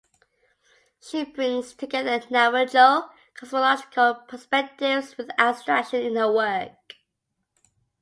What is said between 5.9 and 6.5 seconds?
in her